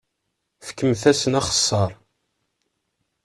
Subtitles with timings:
[0.67, 1.91] Fkemt-asen axeṣṣar.